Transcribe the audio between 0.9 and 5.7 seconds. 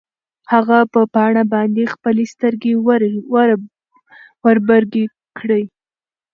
په پاڼه باندې خپلې سترګې وربرګې کړې.